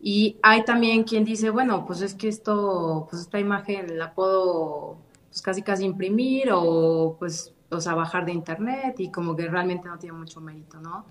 Y 0.01 0.37
hay 0.41 0.65
también 0.65 1.03
quien 1.03 1.25
dice, 1.25 1.49
bueno, 1.49 1.85
pues 1.85 2.01
es 2.01 2.15
que 2.15 2.27
esto, 2.27 3.07
pues 3.09 3.21
esta 3.23 3.39
imagen 3.39 3.97
la 3.97 4.13
puedo, 4.13 4.97
pues 5.29 5.41
casi 5.41 5.61
casi 5.61 5.85
imprimir 5.85 6.49
o, 6.51 7.15
pues, 7.19 7.53
o 7.69 7.79
sea, 7.79 7.95
bajar 7.95 8.25
de 8.25 8.33
internet 8.33 8.99
y 8.99 9.11
como 9.11 9.35
que 9.35 9.47
realmente 9.47 9.87
no 9.87 9.97
tiene 9.99 10.17
mucho 10.17 10.41
mérito, 10.41 10.79
¿no? 10.79 11.05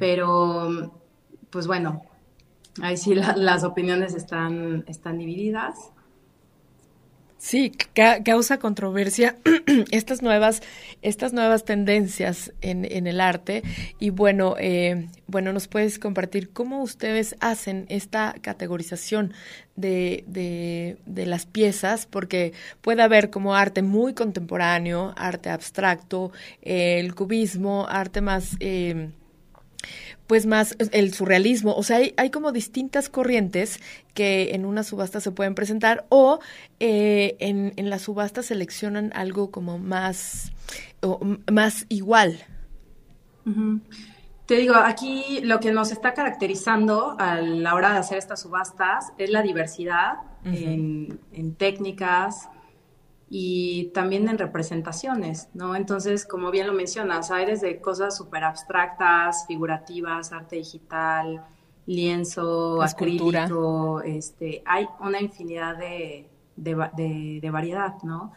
Pero, 0.00 0.92
pues 1.50 1.68
bueno, 1.68 2.02
ahí 2.82 2.96
sí 2.96 3.14
las 3.14 3.64
opiniones 3.64 4.14
están, 4.14 4.84
están 4.86 5.18
divididas. 5.18 5.92
Sí, 7.38 7.72
causa 8.24 8.58
controversia 8.58 9.36
estas 9.92 10.22
nuevas, 10.22 10.60
estas 11.02 11.32
nuevas 11.32 11.64
tendencias 11.64 12.52
en, 12.62 12.84
en 12.84 13.06
el 13.06 13.20
arte. 13.20 13.62
Y 14.00 14.10
bueno, 14.10 14.56
eh, 14.58 15.08
bueno, 15.28 15.52
nos 15.52 15.68
puedes 15.68 16.00
compartir 16.00 16.50
cómo 16.50 16.82
ustedes 16.82 17.36
hacen 17.38 17.86
esta 17.90 18.34
categorización 18.42 19.34
de, 19.76 20.24
de, 20.26 20.98
de, 21.06 21.26
las 21.26 21.46
piezas, 21.46 22.06
porque 22.06 22.54
puede 22.80 23.02
haber 23.02 23.30
como 23.30 23.54
arte 23.54 23.82
muy 23.82 24.14
contemporáneo, 24.14 25.14
arte 25.16 25.48
abstracto, 25.48 26.32
el 26.62 27.14
cubismo, 27.14 27.86
arte 27.88 28.20
más 28.20 28.56
eh, 28.58 29.10
pues 30.26 30.44
más 30.44 30.76
el 30.92 31.14
surrealismo, 31.14 31.74
o 31.74 31.82
sea, 31.82 31.96
hay, 31.96 32.12
hay, 32.18 32.30
como 32.30 32.52
distintas 32.52 33.08
corrientes 33.08 33.80
que 34.12 34.54
en 34.54 34.66
una 34.66 34.82
subasta 34.82 35.20
se 35.20 35.30
pueden 35.32 35.54
presentar 35.54 36.04
o 36.10 36.38
eh, 36.80 37.36
en, 37.40 37.72
en 37.76 37.88
la 37.88 37.98
subasta 37.98 38.42
seleccionan 38.42 39.10
algo 39.14 39.50
como 39.50 39.78
más, 39.78 40.52
o, 41.00 41.20
más 41.50 41.86
igual. 41.88 42.44
Te 44.44 44.56
digo, 44.56 44.74
aquí 44.74 45.40
lo 45.42 45.60
que 45.60 45.72
nos 45.72 45.92
está 45.92 46.12
caracterizando 46.12 47.16
a 47.18 47.40
la 47.40 47.74
hora 47.74 47.92
de 47.92 47.98
hacer 47.98 48.18
estas 48.18 48.42
subastas 48.42 49.12
es 49.16 49.30
la 49.30 49.42
diversidad 49.42 50.18
en, 50.44 51.18
en 51.32 51.54
técnicas, 51.54 52.48
y 53.30 53.90
también 53.92 54.28
en 54.28 54.38
representaciones, 54.38 55.48
¿no? 55.52 55.76
Entonces, 55.76 56.24
como 56.24 56.50
bien 56.50 56.66
lo 56.66 56.72
mencionas, 56.72 57.30
hay 57.30 57.46
desde 57.46 57.80
cosas 57.80 58.16
súper 58.16 58.44
abstractas, 58.44 59.46
figurativas, 59.46 60.32
arte 60.32 60.56
digital, 60.56 61.44
lienzo, 61.86 62.82
acrílico, 62.82 64.00
este, 64.02 64.62
hay 64.64 64.86
una 65.00 65.20
infinidad 65.20 65.76
de, 65.76 66.28
de, 66.56 67.50
variedad, 67.50 67.94
¿no? 68.02 68.32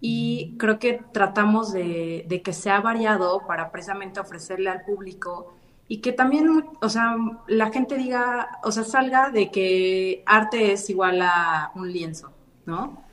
Y 0.00 0.56
creo 0.58 0.78
que 0.78 1.02
tratamos 1.12 1.72
de, 1.72 2.24
de, 2.28 2.42
que 2.42 2.52
sea 2.52 2.80
variado 2.80 3.46
para 3.46 3.70
precisamente 3.70 4.20
ofrecerle 4.20 4.68
al 4.68 4.84
público 4.84 5.54
y 5.88 5.98
que 5.98 6.12
también, 6.12 6.66
o 6.80 6.88
sea, 6.88 7.16
la 7.46 7.70
gente 7.70 7.96
diga, 7.96 8.58
o 8.62 8.70
sea, 8.70 8.84
salga 8.84 9.30
de 9.30 9.50
que 9.50 10.22
arte 10.26 10.72
es 10.72 10.88
igual 10.90 11.22
a 11.22 11.72
un 11.74 11.90
lienzo, 11.90 12.32
¿no? 12.66 13.04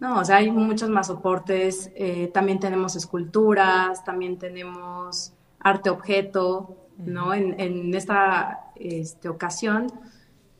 No, 0.00 0.20
o 0.20 0.24
sea, 0.24 0.36
hay 0.36 0.50
muchos 0.50 0.88
más 0.90 1.06
soportes, 1.06 1.90
eh, 1.94 2.30
también 2.32 2.58
tenemos 2.58 2.96
esculturas, 2.96 4.04
también 4.04 4.38
tenemos 4.38 5.32
arte 5.60 5.90
objeto, 5.90 6.76
¿no? 6.98 7.32
En, 7.32 7.94
esta 7.94 8.72
este, 8.74 9.28
ocasión 9.28 9.86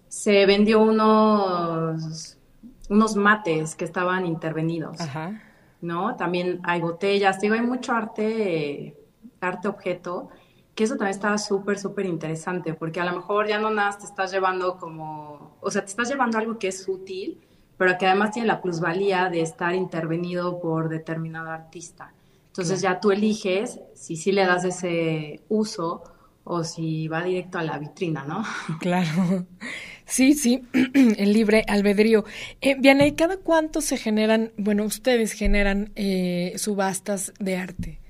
se 0.09 0.47
vendió 0.47 0.81
unos, 0.81 2.39
unos 2.89 3.17
mates 3.17 3.75
que 3.75 3.85
estaban 3.85 4.25
intervenidos, 4.25 4.99
¿no? 5.81 6.17
También 6.17 6.61
hay 6.63 6.81
botellas, 6.81 7.41
digo, 7.41 7.55
hay 7.55 7.63
mucho 7.63 7.93
arte, 7.93 8.97
arte 9.41 9.69
objeto, 9.69 10.31
que 10.75 10.85
eso 10.85 10.95
también 10.95 11.11
estaba 11.17 11.39
súper, 11.39 11.77
súper 11.77 12.07
interesante, 12.07 12.73
porque 12.73 13.01
a 13.01 13.05
lo 13.05 13.13
mejor 13.17 13.49
ya 13.49 13.59
no 13.59 13.69
nada 13.71 13.99
te 13.99 14.05
estás 14.05 14.31
llevando 14.31 14.79
como, 14.79 15.57
o 15.61 15.71
sea, 15.73 15.83
te 15.83 15.89
estás 15.89 16.09
llevando 16.09 16.39
algo 16.39 16.57
que 16.57 16.69
es 16.69 16.89
útil, 16.89 17.41
pero 17.79 17.97
que 17.97 18.07
además 18.07 18.33
tiene 18.33 18.49
la 18.49 18.61
plusvalía 18.61 19.31
de 19.31 19.41
estar 19.41 19.75
intervenido 19.75 20.61
por 20.61 20.89
determinado 20.89 21.51
artista. 21.51 22.13
Entonces 22.49 22.83
ya 22.83 23.01
tú 23.01 23.13
eliges 23.13 23.79
si 23.95 24.17
sí 24.17 24.33
le 24.33 24.45
das 24.45 24.65
ese 24.65 25.41
uso 25.49 26.03
o 26.43 26.65
si 26.65 27.07
va 27.09 27.23
directo 27.23 27.59
a 27.59 27.63
la 27.63 27.79
vitrina, 27.79 28.25
¿no? 28.25 28.43
Claro. 28.81 29.47
Sí, 30.07 30.33
sí, 30.33 30.65
el 30.73 31.33
libre 31.33 31.65
albedrío. 31.69 32.25
Eh, 32.61 32.77
¿y 32.83 33.13
cada 33.13 33.37
cuánto 33.37 33.81
se 33.81 33.97
generan, 33.97 34.53
bueno, 34.57 34.85
ustedes 34.85 35.33
generan 35.33 35.93
eh, 35.95 36.55
subastas 36.57 37.33
de 37.39 37.59
arte? 37.59 38.01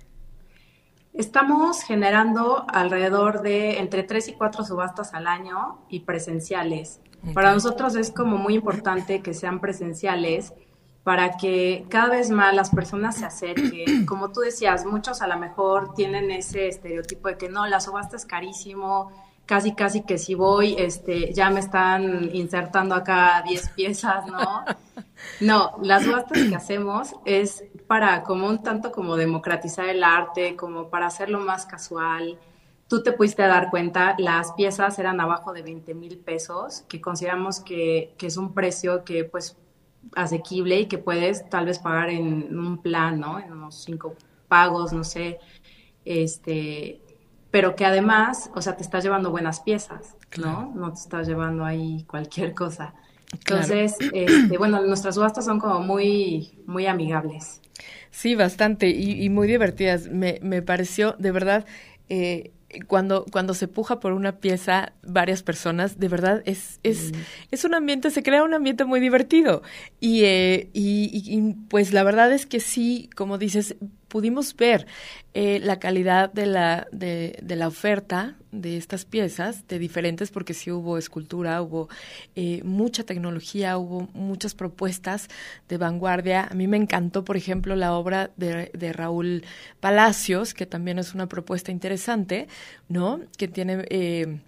Estamos 1.13 1.83
generando 1.83 2.65
alrededor 2.69 3.43
de 3.43 3.81
entre 3.81 4.05
tres 4.05 4.29
y 4.29 4.35
cuatro 4.35 4.65
subastas 4.65 5.13
al 5.15 5.27
año 5.27 5.81
y 5.89 6.01
presenciales. 6.01 7.01
Para 7.35 7.53
nosotros 7.53 7.95
es 7.97 8.11
como 8.11 8.37
muy 8.37 8.55
importante 8.55 9.23
que 9.23 9.35
sean 9.35 9.61
presenciales 9.61 10.53
para 11.09 11.39
que 11.39 11.87
cada 11.89 12.11
vez 12.11 12.31
más 12.31 12.55
las 12.55 12.69
personas 12.69 13.17
se 13.17 13.25
acerquen. 13.25 14.05
Como 14.07 14.31
tú 14.31 14.41
decías, 14.41 14.85
muchos 14.85 15.23
a 15.23 15.27
lo 15.27 15.39
mejor 15.39 15.95
tienen 15.95 16.31
ese 16.31 16.69
estereotipo 16.69 17.29
de 17.29 17.39
que 17.39 17.49
no, 17.49 17.67
la 17.67 17.81
subasta 17.81 18.17
es 18.17 18.27
carísimo, 18.27 19.11
casi 19.47 19.75
casi 19.75 20.03
que 20.03 20.19
si 20.19 20.35
voy, 20.35 20.75
este, 20.79 21.33
ya 21.33 21.49
me 21.49 21.61
están 21.61 22.29
insertando 22.35 22.95
acá 22.95 23.43
10 23.49 23.69
piezas, 23.77 24.27
¿no? 24.27 24.65
No, 25.41 25.79
las 25.83 26.05
subastas 26.05 26.43
que 26.47 26.55
hacemos 26.55 27.15
es 27.25 27.65
para 27.87 28.23
como 28.23 28.47
un 28.47 28.63
tanto 28.63 28.93
como 28.93 29.17
democratizar 29.17 29.89
el 29.89 30.05
arte, 30.05 30.57
como 30.57 30.91
para 30.91 31.07
hacerlo 31.07 31.41
más 31.41 31.65
casual, 31.65 32.39
tú 32.89 33.03
te 33.03 33.13
pudiste 33.13 33.43
dar 33.43 33.71
cuenta, 33.71 34.17
las 34.19 34.53
piezas 34.53 34.99
eran 34.99 35.21
abajo 35.21 35.53
de 35.53 35.63
20 35.63 35.95
mil 35.95 36.19
pesos, 36.19 36.85
que 36.89 37.01
consideramos 37.01 37.61
que, 37.61 38.15
que, 38.17 38.27
es 38.27 38.37
un 38.37 38.55
precio 38.55 39.05
que 39.05 39.25
pues 39.25 39.57
asequible 40.15 40.81
y 40.81 40.87
que 40.87 40.99
puedes 40.99 41.49
tal 41.51 41.67
vez 41.67 41.79
pagar 41.79 42.09
en 42.09 42.59
un 42.59 42.79
plan, 42.79 43.21
¿no? 43.21 43.39
En 43.39 43.53
unos 43.53 43.85
cinco 43.85 44.15
pagos, 44.49 44.93
no 44.93 45.05
sé, 45.05 45.39
este, 46.05 47.01
pero 47.51 47.77
que 47.77 47.85
además, 47.85 48.51
o 48.55 48.63
sea, 48.63 48.77
te 48.77 48.83
estás 48.83 49.05
llevando 49.05 49.31
buenas 49.31 49.61
piezas, 49.61 50.17
¿no? 50.39 50.73
No 50.75 50.93
te 50.93 51.01
estás 51.01 51.29
llevando 51.29 51.65
ahí 51.65 52.05
cualquier 52.09 52.55
cosa. 52.55 52.95
Entonces, 53.33 53.97
este, 54.15 54.57
bueno, 54.57 54.81
nuestras 54.83 55.15
subastas 55.17 55.45
son 55.45 55.61
como 55.61 55.81
muy, 55.81 56.59
muy 56.67 56.87
amigables. 56.87 57.61
Sí, 58.11 58.35
bastante 58.35 58.89
y, 58.89 59.23
y 59.23 59.29
muy 59.29 59.47
divertidas. 59.47 60.09
Me, 60.09 60.39
me 60.43 60.63
pareció, 60.63 61.15
de 61.19 61.31
verdad, 61.31 61.67
eh, 62.09 62.53
cuando, 62.87 63.25
cuando 63.31 63.55
se 63.55 63.69
puja 63.69 63.99
por 63.99 64.13
una 64.13 64.41
pieza 64.41 64.93
varias 65.03 65.43
personas, 65.43 65.99
de 65.99 66.09
verdad 66.09 66.43
es, 66.45 66.81
es, 66.83 67.13
mm. 67.13 67.17
es 67.51 67.65
un 67.65 67.75
ambiente, 67.75 68.11
se 68.11 68.23
crea 68.23 68.45
un 68.45 68.55
ambiente 68.55 68.85
muy 68.85 69.01
divertido. 69.01 69.63
Y, 70.01 70.25
eh, 70.25 70.69
y, 70.73 71.11
y, 71.13 71.55
pues 71.69 71.93
la 71.93 72.03
verdad 72.03 72.33
es 72.33 72.47
que 72.47 72.61
sí, 72.61 73.09
como 73.17 73.39
dices, 73.39 73.77
pudimos 74.09 74.57
ver 74.57 74.87
eh, 75.35 75.61
la 75.63 75.79
calidad 75.79 76.33
de 76.33 76.47
la, 76.47 76.89
de, 76.91 77.39
de, 77.43 77.57
la 77.57 77.69
oferta 77.69 78.37
de 78.51 78.77
estas 78.77 79.05
piezas, 79.05 79.69
de 79.69 79.79
diferentes, 79.79 80.31
porque 80.31 80.55
sí 80.55 80.71
hubo 80.71 80.99
escultura, 80.99 81.61
hubo 81.63 81.89
eh, 82.35 82.63
mucha 82.65 83.05
tecnología, 83.05 83.79
hubo 83.79 84.09
muchas 84.15 84.55
propuestas 84.55 85.29
de 85.69 85.77
vanguardia. 85.77 86.49
A 86.51 86.55
mí 86.55 86.67
me 86.67 86.79
encantó, 86.79 87.25
por 87.25 87.37
ejemplo, 87.37 87.77
la 87.77 87.93
obra 87.93 88.31
de, 88.37 88.71
de 88.73 88.93
Raúl 88.93 89.45
Palacios, 89.81 90.55
que 90.55 90.67
también 90.67 90.99
es 90.99 91.15
una 91.15 91.29
propuesta 91.29 91.71
interesante, 91.71 92.49
¿no? 92.89 93.21
Que 93.37 93.49
tiene... 93.49 93.85
Eh, 93.91 94.41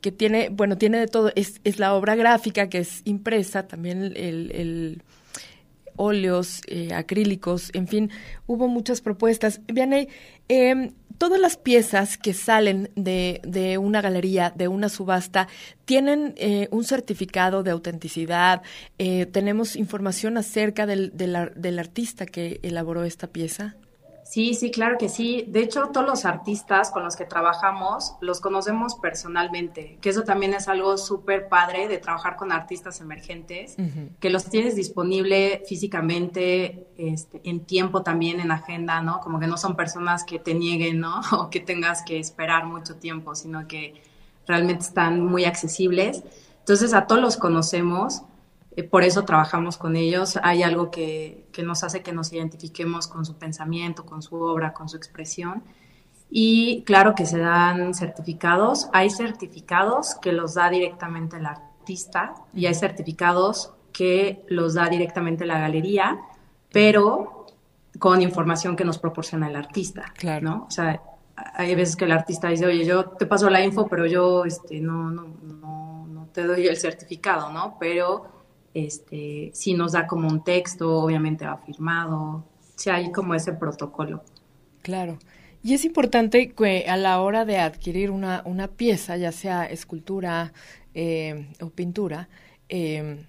que 0.00 0.12
tiene, 0.12 0.48
bueno, 0.48 0.78
tiene 0.78 0.98
de 0.98 1.08
todo, 1.08 1.30
es, 1.34 1.60
es 1.62 1.78
la 1.78 1.92
obra 1.92 2.14
gráfica 2.14 2.70
que 2.70 2.78
es 2.78 3.02
impresa, 3.04 3.66
también 3.66 4.02
el, 4.02 4.50
el 4.50 5.02
óleos, 6.00 6.62
eh, 6.66 6.94
acrílicos, 6.94 7.70
en 7.74 7.86
fin, 7.86 8.10
hubo 8.46 8.68
muchas 8.68 9.02
propuestas. 9.02 9.60
Vianney, 9.66 10.08
eh, 10.48 10.92
todas 11.20 11.38
las 11.38 11.58
piezas 11.58 12.16
que 12.16 12.32
salen 12.32 12.90
de, 12.96 13.42
de, 13.44 13.76
una 13.76 14.00
galería, 14.00 14.54
de 14.56 14.68
una 14.68 14.88
subasta, 14.88 15.48
tienen 15.84 16.32
eh, 16.38 16.68
un 16.70 16.84
certificado 16.84 17.62
de 17.62 17.72
autenticidad. 17.72 18.62
Eh, 18.96 19.26
¿Tenemos 19.26 19.76
información 19.76 20.38
acerca 20.38 20.86
del, 20.86 21.12
del 21.14 21.78
artista 21.78 22.24
que 22.24 22.58
elaboró 22.62 23.04
esta 23.04 23.26
pieza? 23.26 23.76
Sí, 24.30 24.54
sí, 24.54 24.70
claro 24.70 24.96
que 24.96 25.08
sí. 25.08 25.44
De 25.48 25.58
hecho, 25.58 25.88
todos 25.88 26.06
los 26.06 26.24
artistas 26.24 26.92
con 26.92 27.02
los 27.02 27.16
que 27.16 27.24
trabajamos 27.24 28.14
los 28.20 28.40
conocemos 28.40 28.94
personalmente, 28.94 29.98
que 30.00 30.08
eso 30.08 30.22
también 30.22 30.54
es 30.54 30.68
algo 30.68 30.96
súper 30.98 31.48
padre 31.48 31.88
de 31.88 31.98
trabajar 31.98 32.36
con 32.36 32.52
artistas 32.52 33.00
emergentes, 33.00 33.74
que 34.20 34.30
los 34.30 34.44
tienes 34.44 34.76
disponible 34.76 35.64
físicamente, 35.66 36.86
este, 36.96 37.40
en 37.42 37.64
tiempo 37.64 38.04
también, 38.04 38.38
en 38.38 38.52
agenda, 38.52 39.02
¿no? 39.02 39.18
Como 39.18 39.40
que 39.40 39.48
no 39.48 39.56
son 39.56 39.74
personas 39.74 40.22
que 40.22 40.38
te 40.38 40.54
nieguen, 40.54 41.00
¿no? 41.00 41.22
O 41.32 41.50
que 41.50 41.58
tengas 41.58 42.04
que 42.04 42.20
esperar 42.20 42.66
mucho 42.66 42.94
tiempo, 42.94 43.34
sino 43.34 43.66
que 43.66 44.00
realmente 44.46 44.84
están 44.84 45.26
muy 45.26 45.44
accesibles. 45.44 46.22
Entonces 46.60 46.94
a 46.94 47.08
todos 47.08 47.20
los 47.20 47.36
conocemos, 47.36 48.22
por 48.82 49.02
eso 49.02 49.24
trabajamos 49.24 49.76
con 49.76 49.96
ellos. 49.96 50.38
Hay 50.42 50.62
algo 50.62 50.90
que, 50.90 51.46
que, 51.52 51.62
nos 51.62 51.82
hace 51.84 52.02
que 52.02 52.12
nos 52.12 52.32
identifiquemos 52.32 53.06
con 53.06 53.24
su 53.24 53.36
pensamiento, 53.36 54.06
con 54.06 54.22
su 54.22 54.36
obra, 54.36 54.72
con 54.72 54.88
su 54.88 54.96
expresión. 54.96 55.62
Y 56.30 56.84
claro 56.84 57.14
que 57.14 57.26
se 57.26 57.38
dan 57.38 57.94
certificados. 57.94 58.88
Hay 58.92 59.10
certificados 59.10 60.14
que 60.22 60.32
los 60.32 60.54
da 60.54 60.70
directamente 60.70 61.38
el 61.38 61.46
artista 61.46 62.34
y 62.54 62.66
hay 62.66 62.74
certificados 62.74 63.72
que 63.92 64.44
los 64.48 64.74
da 64.74 64.88
directamente 64.88 65.44
la 65.44 65.58
galería, 65.58 66.20
pero 66.72 67.46
con 67.98 68.22
información 68.22 68.76
que 68.76 68.84
nos 68.84 68.98
proporciona 68.98 69.48
el 69.48 69.56
artista. 69.56 70.12
Claro. 70.16 70.48
¿no? 70.48 70.64
O 70.68 70.70
sea, 70.70 71.02
hay 71.54 71.74
veces 71.74 71.96
que 71.96 72.04
el 72.04 72.12
artista 72.12 72.48
dice, 72.48 72.66
oye, 72.66 72.84
yo 72.84 73.04
te 73.04 73.26
paso 73.26 73.50
la 73.50 73.64
info, 73.64 73.88
pero 73.88 74.06
yo 74.06 74.44
este, 74.44 74.80
no, 74.80 75.10
no, 75.10 75.26
no, 75.42 76.06
no 76.06 76.26
te 76.32 76.44
doy 76.44 76.66
el 76.66 76.76
certificado, 76.76 77.50
¿no? 77.52 77.76
Pero 77.80 78.39
este, 78.74 79.50
sí 79.54 79.74
nos 79.74 79.92
da 79.92 80.06
como 80.06 80.28
un 80.28 80.44
texto, 80.44 81.02
obviamente 81.02 81.46
va 81.46 81.58
firmado, 81.58 82.44
sí 82.76 82.90
hay 82.90 83.12
como 83.12 83.34
ese 83.34 83.52
protocolo. 83.52 84.22
Claro. 84.82 85.18
Y 85.62 85.74
es 85.74 85.84
importante 85.84 86.52
que 86.52 86.86
a 86.88 86.96
la 86.96 87.20
hora 87.20 87.44
de 87.44 87.58
adquirir 87.58 88.10
una, 88.10 88.42
una 88.46 88.68
pieza, 88.68 89.16
ya 89.16 89.30
sea 89.30 89.66
escultura 89.66 90.52
eh, 90.94 91.48
o 91.60 91.68
pintura, 91.70 92.28
eh, 92.68 93.26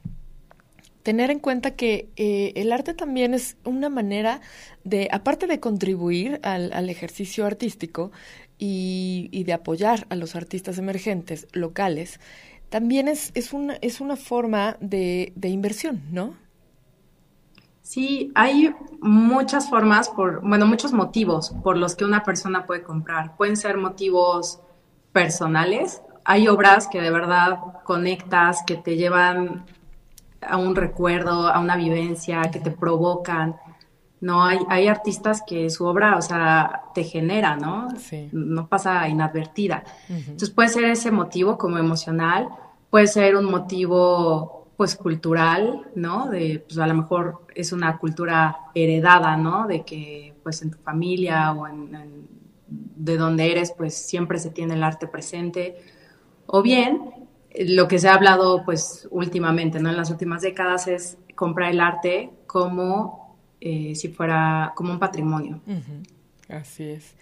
tener 1.03 1.31
en 1.31 1.39
cuenta 1.39 1.75
que 1.75 2.09
eh, 2.15 2.53
el 2.55 2.71
arte 2.71 2.93
también 2.93 3.33
es 3.33 3.57
una 3.65 3.89
manera 3.89 4.41
de, 4.83 5.09
aparte 5.11 5.47
de 5.47 5.59
contribuir 5.59 6.39
al, 6.43 6.89
ejercicio 6.89 7.45
artístico 7.45 8.11
y, 8.57 9.43
de 9.45 9.53
apoyar 9.53 10.05
a 10.09 10.15
los 10.15 10.35
artistas 10.35 10.77
emergentes 10.77 11.47
locales, 11.51 12.19
también 12.71 13.09
es, 13.09 13.31
es, 13.35 13.51
una, 13.51 13.73
es 13.81 13.99
una 13.99 14.15
forma 14.15 14.77
de, 14.79 15.33
de 15.35 15.49
inversión, 15.49 16.01
¿no? 16.09 16.35
Sí, 17.81 18.31
hay 18.33 18.73
muchas 19.01 19.69
formas, 19.69 20.07
por, 20.07 20.39
bueno, 20.41 20.65
muchos 20.65 20.93
motivos 20.93 21.53
por 21.63 21.75
los 21.75 21.97
que 21.97 22.05
una 22.05 22.23
persona 22.23 22.65
puede 22.65 22.81
comprar. 22.81 23.35
Pueden 23.35 23.57
ser 23.57 23.75
motivos 23.75 24.61
personales. 25.11 26.01
Hay 26.23 26.47
obras 26.47 26.87
que 26.87 27.01
de 27.01 27.11
verdad 27.11 27.59
conectas, 27.83 28.63
que 28.65 28.77
te 28.77 28.95
llevan 28.95 29.65
a 30.39 30.55
un 30.55 30.73
recuerdo, 30.73 31.49
a 31.49 31.59
una 31.59 31.75
vivencia, 31.75 32.43
que 32.53 32.61
te 32.61 32.71
provocan. 32.71 33.57
No, 34.21 34.45
hay, 34.45 34.59
hay 34.69 34.87
artistas 34.87 35.43
que 35.45 35.69
su 35.69 35.85
obra, 35.85 36.15
o 36.15 36.21
sea, 36.21 36.83
te 36.93 37.03
genera, 37.03 37.57
¿no? 37.57 37.89
No 38.31 38.67
pasa 38.67 39.07
inadvertida. 39.09 39.83
Entonces 40.09 40.51
puede 40.51 40.69
ser 40.69 40.85
ese 40.85 41.11
motivo 41.11 41.57
como 41.57 41.79
emocional, 41.79 42.47
puede 42.91 43.07
ser 43.07 43.35
un 43.35 43.45
motivo 43.45 44.67
pues 44.77 44.95
cultural, 44.95 45.87
¿no? 45.95 46.27
De, 46.29 46.63
pues 46.67 46.77
a 46.79 46.87
lo 46.87 46.93
mejor 46.93 47.45
es 47.55 47.71
una 47.71 47.97
cultura 47.97 48.57
heredada, 48.75 49.37
¿no? 49.37 49.67
De 49.67 49.83
que 49.83 50.35
pues 50.43 50.61
en 50.61 50.71
tu 50.71 50.77
familia 50.77 51.51
o 51.51 51.67
en 51.67 52.29
de 52.71 53.17
donde 53.17 53.51
eres 53.51 53.73
pues 53.75 53.95
siempre 53.95 54.39
se 54.39 54.49
tiene 54.49 54.75
el 54.75 54.83
arte 54.83 55.07
presente. 55.07 55.77
O 56.45 56.61
bien 56.61 57.11
lo 57.53 57.87
que 57.87 57.99
se 57.99 58.07
ha 58.07 58.13
hablado 58.13 58.63
pues 58.63 59.07
últimamente, 59.11 59.79
¿no? 59.79 59.89
En 59.89 59.97
las 59.97 60.09
últimas 60.09 60.41
décadas 60.41 60.87
es 60.87 61.17
comprar 61.35 61.71
el 61.71 61.79
arte 61.79 62.31
como 62.47 63.20
eh, 63.61 63.93
si 63.95 64.09
fuera 64.09 64.73
como 64.75 64.91
un 64.91 64.99
patrimonio. 64.99 65.61
Así 66.49 66.83
es. 66.83 67.15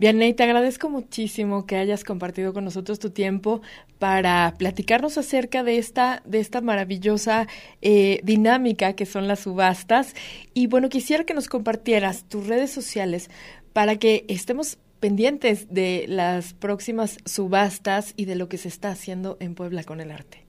Vianney, 0.00 0.32
te 0.32 0.44
agradezco 0.44 0.88
muchísimo 0.88 1.66
que 1.66 1.76
hayas 1.76 2.04
compartido 2.04 2.54
con 2.54 2.64
nosotros 2.64 2.98
tu 2.98 3.10
tiempo 3.10 3.60
para 3.98 4.54
platicarnos 4.56 5.18
acerca 5.18 5.62
de 5.62 5.76
esta, 5.76 6.22
de 6.24 6.40
esta 6.40 6.62
maravillosa 6.62 7.46
eh, 7.82 8.20
dinámica 8.22 8.94
que 8.94 9.04
son 9.04 9.28
las 9.28 9.40
subastas. 9.40 10.14
Y 10.54 10.68
bueno, 10.68 10.88
quisiera 10.88 11.24
que 11.24 11.34
nos 11.34 11.48
compartieras 11.48 12.24
tus 12.24 12.46
redes 12.46 12.70
sociales 12.70 13.30
para 13.74 13.96
que 13.96 14.24
estemos 14.28 14.78
pendientes 15.00 15.72
de 15.72 16.06
las 16.08 16.54
próximas 16.54 17.18
subastas 17.26 18.14
y 18.16 18.24
de 18.24 18.36
lo 18.36 18.48
que 18.48 18.56
se 18.56 18.68
está 18.68 18.90
haciendo 18.90 19.36
en 19.38 19.54
Puebla 19.54 19.84
con 19.84 20.00
el 20.00 20.12
arte. 20.12 20.46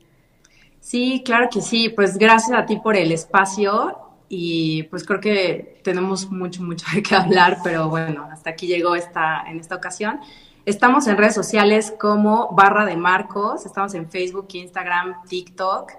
Sí, 0.79 1.23
claro 1.25 1.49
que 1.51 1.59
sí. 1.59 1.89
Pues 1.89 2.17
gracias 2.17 2.57
a 2.57 2.65
ti 2.65 2.77
por 2.77 2.95
el 2.95 3.11
espacio 3.11 4.10
y 4.33 4.83
pues 4.83 5.03
creo 5.03 5.19
que 5.19 5.81
tenemos 5.83 6.31
mucho, 6.31 6.63
mucho 6.63 6.85
de 6.95 7.03
qué 7.03 7.15
hablar, 7.15 7.57
pero 7.65 7.89
bueno, 7.89 8.29
hasta 8.31 8.51
aquí 8.51 8.65
llegó 8.65 8.95
esta, 8.95 9.43
en 9.45 9.59
esta 9.59 9.75
ocasión. 9.75 10.21
Estamos 10.65 11.05
en 11.07 11.17
redes 11.17 11.35
sociales 11.35 11.93
como 11.99 12.49
Barra 12.53 12.85
de 12.85 12.95
Marcos, 12.95 13.65
estamos 13.65 13.93
en 13.93 14.09
Facebook, 14.09 14.47
Instagram, 14.53 15.21
TikTok 15.27 15.91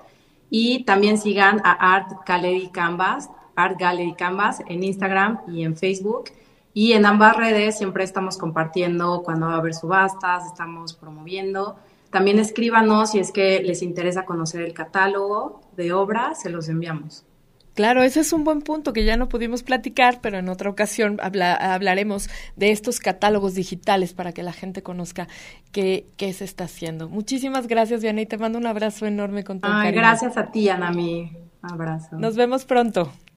y 0.49 0.85
también 0.85 1.19
sigan 1.19 1.61
a 1.63 1.73
Art 1.95 2.27
Gallery 2.27 2.71
Canvas, 2.71 3.29
Art 3.55 3.79
Gallery 3.79 4.15
Canvas 4.15 4.63
en 4.67 4.83
Instagram 4.83 5.41
y 5.49 5.65
en 5.65 5.77
Facebook. 5.77 6.31
Y 6.73 6.95
en 6.95 7.05
ambas 7.05 7.37
redes 7.37 7.77
siempre 7.77 8.03
estamos 8.03 8.39
compartiendo 8.39 9.23
cuando 9.23 9.49
va 9.49 9.57
a 9.57 9.59
haber 9.59 9.75
subastas, 9.75 10.47
estamos 10.47 10.95
promoviendo. 10.95 11.77
También 12.09 12.39
escríbanos 12.39 13.11
si 13.11 13.19
es 13.19 13.31
que 13.31 13.61
les 13.63 13.83
interesa 13.83 14.25
conocer 14.25 14.63
el 14.63 14.73
catálogo 14.73 15.61
de 15.77 15.93
obras, 15.93 16.41
se 16.41 16.49
los 16.49 16.71
enviamos. 16.71 17.27
Claro, 17.75 18.03
ese 18.03 18.21
es 18.21 18.33
un 18.33 18.45
buen 18.45 18.61
punto 18.61 18.93
que 18.93 19.05
ya 19.05 19.17
no 19.17 19.29
pudimos 19.29 19.63
platicar, 19.63 20.21
pero 20.21 20.39
en 20.39 20.49
otra 20.49 20.69
ocasión 20.69 21.19
hablaremos 21.21 22.29
de 22.57 22.71
estos 22.71 23.01
catálogos 23.01 23.55
digitales 23.55 24.13
para 24.13 24.33
que 24.33 24.43
la 24.43 24.53
gente 24.53 24.83
conozca 24.83 25.29
qué, 25.73 26.07
qué 26.17 26.33
se 26.33 26.45
está 26.45 26.65
haciendo. 26.65 27.09
Muchísimas 27.09 27.67
gracias, 27.67 28.03
Diana, 28.03 28.21
y 28.21 28.27
te 28.27 28.37
mando 28.37 28.59
un 28.59 28.67
abrazo 28.67 29.07
enorme 29.07 29.45
con 29.45 29.61
tu 29.61 29.69
Ay, 29.71 29.93
Gracias 29.93 30.37
a 30.37 30.51
ti, 30.51 30.69
Ana, 30.69 30.91
mi 30.91 31.33
abrazo. 31.63 32.17
Nos 32.19 32.37
vemos 32.37 32.65
pronto. 32.65 33.11